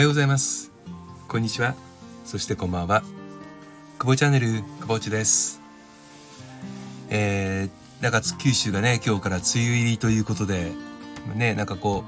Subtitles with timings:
[0.00, 0.72] はようございます。
[1.28, 1.74] こんにちは。
[2.24, 3.02] そしてこんばんは。
[3.98, 5.60] 久保チャンネル久保内です。
[7.10, 10.72] えー、なんか九州がね今日から梅雨入りということで
[11.34, 12.02] ねなんかこ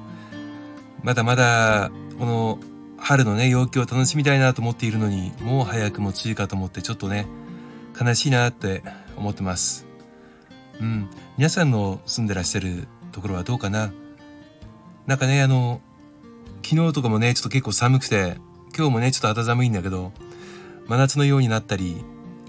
[1.02, 2.58] うまだまだこの
[2.96, 7.26] 春のね陽気を楽しみたいなと思っているのにもう早くも梅雨かと思ってちょっとね
[8.00, 8.82] 悲しいなって
[9.18, 9.84] 思ってます。
[10.80, 11.10] うん。
[11.36, 13.92] 皆さんの住んでらっしゃるところはどうかな？
[15.06, 15.82] なんかねあの
[16.64, 18.36] 昨日とかもねちょっと結構寒くて
[18.76, 20.12] 今日もねちょっと肌寒いんだけど
[20.86, 22.04] 真夏のようになったり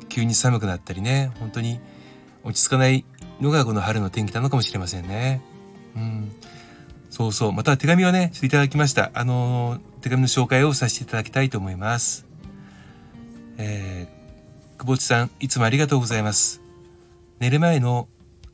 [0.10, 1.80] 急に寒くなったりね本当に
[2.44, 3.06] 落ち着かない
[3.42, 5.42] のがこの春の天気なのかもしれませんね
[5.96, 6.32] うん
[7.14, 7.54] そうそう。
[7.54, 9.12] また手紙をね、ちょっといただきました。
[9.14, 12.26] あのー、手紙の紹介をさせていただきたいと思います。
[13.60, 16.60] えー、久保地さん、いつもありがとうございます。
[17.40, 18.08] 寝る前の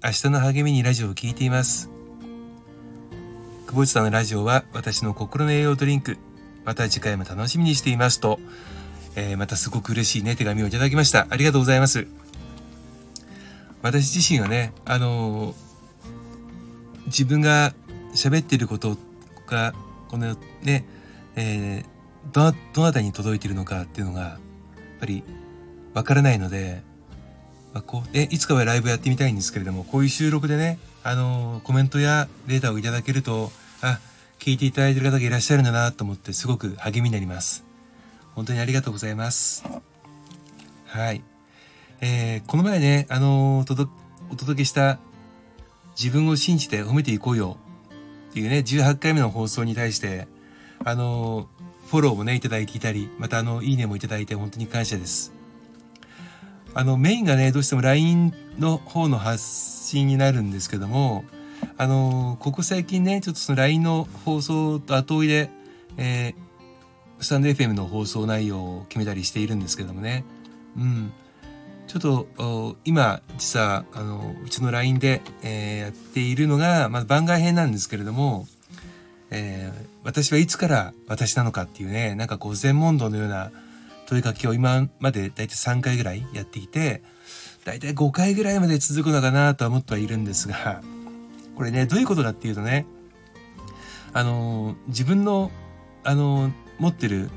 [0.03, 1.98] 明日の励みにラジオを聴いています。
[3.69, 6.17] 久保地さんのラジオは私の心の栄養ドリンク。
[6.66, 8.39] また次回も楽しみにしていますと、
[9.16, 11.27] えー、またすごく嬉しいね、手紙をいただきました。
[11.30, 12.07] ありがとうございます。
[13.83, 15.55] 私自身はね、あのー、
[17.05, 17.75] 自分が
[18.16, 18.97] 喋ってること
[19.45, 19.75] が、
[20.07, 20.83] このね、
[21.35, 24.39] えー、ど、どなたに届いてるのかっていうのが、やっ
[24.99, 25.23] ぱり
[25.94, 26.81] わからないので、
[27.75, 33.51] まあ、こう、え、いつかはライブやってみたいんですけれども、こういう収録でね、あのー、コメントやデータをいただけると、
[33.81, 33.99] あ、
[34.39, 37.66] 聞いていただいてる方がいらっしゃるんだなと思ってすごく励みになります。
[38.35, 39.63] 本当にありがとうございます。
[40.85, 41.22] はい。
[42.02, 43.88] えー、この前ね、あのー、
[44.31, 45.00] お届けした
[46.02, 47.57] 自分を信じて褒めていこうよ
[48.30, 50.27] っていうね、18回目の放送に対して、
[50.85, 51.47] あの、
[51.88, 55.33] フォローもね、いただいていたり、またあの、いいねもいただいて本当に感謝です。
[56.73, 61.25] あの、メインがね、どうしても LINE の方の発信になるんですけども、
[61.80, 65.49] あの、ここ最近ね、ちょっとその LINE の放送と後追いで、
[65.95, 70.25] えー、スタンド FM の放送内容を決めたりしているんですけどもね。
[70.75, 71.13] うん。
[71.88, 78.46] ちょっと今実はあのうちの LINE で、えー、やっているのが、まあ、番外編なんですけれども、
[79.31, 83.51] えー、私はいつから私なのかっていうねなんかこう全問答のような
[84.06, 87.01] 問いかけを今までだいたい3回ぐらいやっていて
[87.66, 90.84] だいたい5回ぐらいまで続くのかなとは思ってはいるんですが
[91.59, 92.86] これねどういうことかっていうとね
[94.14, 95.52] あの自分の
[96.06, 97.30] あの持ってる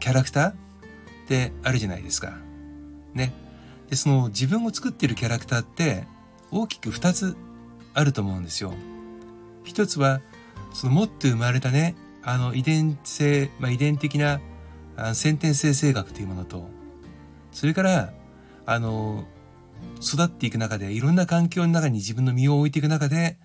[0.00, 0.54] キャラクターっ
[1.26, 2.34] てあるじゃないですか。
[3.14, 3.32] ね。
[3.88, 6.04] でその自分を作ってるキャラクターって
[6.50, 7.38] 大きく2つ
[7.94, 8.74] あると思うんですよ。
[9.64, 10.20] 一つは
[10.74, 14.42] その持って生まれたねあの遺伝性、まあ、遺伝的な
[15.14, 16.68] 先天性性格というものと
[17.50, 18.12] それから
[18.66, 19.24] あの
[20.02, 23.38] 育っていく中でいろんな環境の中に自分の身を置いていく中で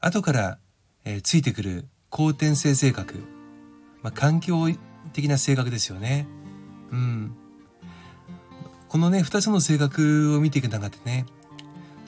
[0.00, 0.58] 後から、
[1.04, 3.18] えー、ついてくる後天性性格、
[4.02, 4.68] まあ、環境
[5.12, 6.26] 的な性格ですよね。
[6.90, 7.36] うん。
[8.88, 11.26] このね、二つの性格を見ていく中でね、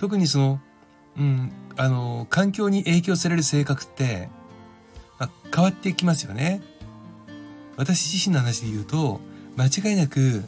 [0.00, 0.60] 特にその、
[1.19, 4.28] うん、あの、環境に影響される性格って、
[5.19, 6.62] まあ、変わってきますよね。
[7.76, 9.20] 私自身の話で言うと、
[9.56, 10.44] 間違いなく、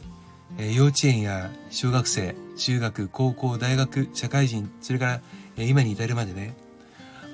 [0.57, 5.21] えー、幼稚園や小学生、中学、高校、大学、社会人、それから、
[5.57, 6.55] えー、今に至るまでね、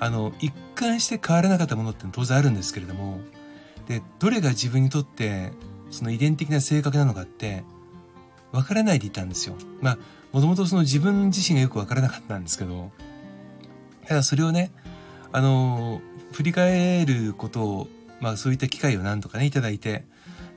[0.02, 3.20] あの、一貫して変わらなかったものって当然あるんですけれども、
[3.88, 5.52] で、どれが自分にとって
[5.92, 7.64] その遺伝的な性格なのかって、
[8.52, 9.56] わからないでいたんですよ。
[9.80, 9.98] まあ、
[10.32, 12.92] もともとその自分自身がよくわからなかったんですけど、
[14.08, 14.72] ただそれをね、
[15.32, 16.02] あの、
[16.32, 17.88] 振り返ることを、
[18.20, 20.04] まあそういった機会を何とかね、いただいて、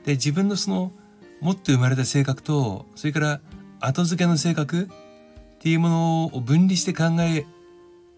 [0.05, 0.91] で、自分のその、
[1.39, 3.41] 持って生まれた性格と、それから
[3.79, 4.87] 後付けの性格っ
[5.59, 7.45] ていうものを分離して考え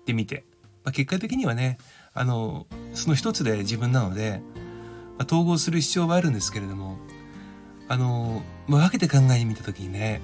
[0.05, 0.45] てみて、
[0.87, 1.77] まあ、結果的にはね、
[2.13, 4.41] あの、その一つで自分なので、
[5.17, 6.97] まあ、統合する必要はあるんですけれども、
[7.89, 10.21] あの、まあ、分けて考えてみた時にね、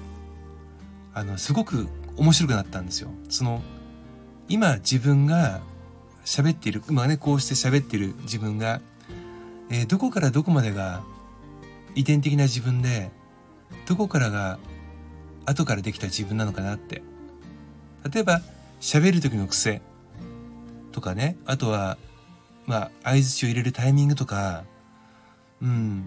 [1.12, 1.86] あの、すごく
[2.16, 3.10] 面白くなったんですよ。
[3.28, 3.62] その、
[4.48, 5.60] 今自分が
[6.24, 8.80] 喋っている、今ね、こうして喋っている自分が、
[9.68, 11.02] えー、どこからどこまでが
[11.94, 13.10] 遺伝的な自分で、
[13.86, 14.58] どこからが
[15.44, 17.02] 後からできた自分なのかなって。
[18.10, 18.40] 例えば、
[18.80, 19.82] 喋る時の癖
[20.94, 21.98] とかね、あとは、
[22.66, 24.64] まあ、合図を入れるタイミングとか、
[25.60, 26.04] うん、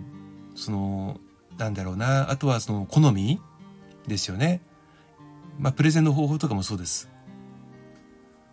[0.56, 1.20] その、
[1.58, 2.32] なんだろうな。
[2.32, 3.42] あとはその好み
[4.08, 4.62] ですよね。
[5.60, 7.10] まあ、プレゼンの方法とかもそうです。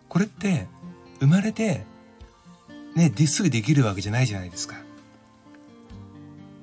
[0.09, 0.67] これって、
[1.21, 1.85] 生まれて、
[2.95, 4.75] ね、ですぐできるわけじゃないじゃないですか。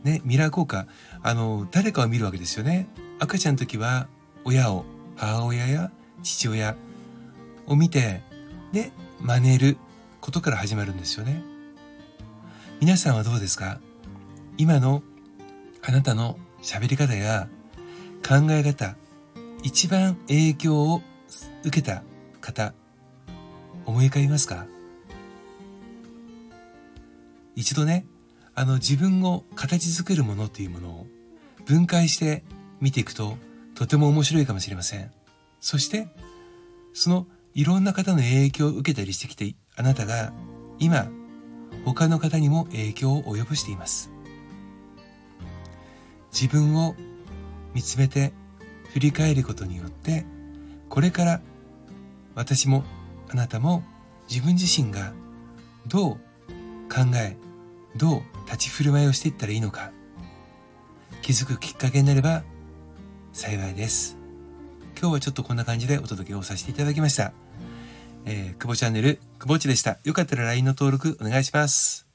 [0.05, 0.87] ね、ミラー効果。
[1.23, 2.89] あの、誰かを見るわけですよね。
[3.21, 4.07] 赤ちゃんの時は、
[4.45, 4.85] 親を、
[5.17, 5.91] 母親や
[6.23, 6.77] 父親
[7.67, 8.23] を見て、
[8.73, 8.93] で、
[9.23, 9.77] 真似る
[10.21, 11.43] ことから始まるんですよね。
[12.81, 13.79] 皆さんはどうですか？
[14.59, 15.05] 今の
[15.81, 17.49] あなたの喋り方や
[18.27, 18.97] 考え方、
[19.63, 21.03] 一番影響を
[21.63, 22.03] 受けた
[22.41, 22.75] 方、
[23.87, 24.67] 思い浮かびますか？
[27.55, 28.07] 一度ね、
[28.57, 31.07] あの自分を形作るものっていうものを
[31.65, 32.43] 分解して
[32.81, 33.37] 見ていくと
[33.77, 35.13] とても面白いかもしれません。
[35.61, 36.09] そして、
[36.93, 40.33] そのいろんな方の影響を受けたりしてきて、あなたが
[40.79, 41.09] 今、
[41.85, 44.11] 他の方にも影響を及ぼしています。
[46.33, 46.95] 自分を
[47.75, 48.33] 見つめて
[48.93, 50.25] 振り返ることによって、
[50.89, 51.41] これから
[52.35, 52.85] 私も
[53.31, 53.83] あなたも
[54.31, 55.13] 自分自身が
[55.87, 56.13] どう
[56.89, 57.37] 考え、
[57.97, 59.93] どう立ち振る舞いをしていったらいいのか、
[61.21, 62.45] 気づくきっかけになれば
[63.33, 64.17] 幸いです。
[64.99, 67.42] 今日はちょっとこんな感じでお届けをさせていただきました。
[68.25, 69.99] えー、久保チャンネル、久保っでした。
[70.05, 72.07] よかったら LINE の登録お願いします。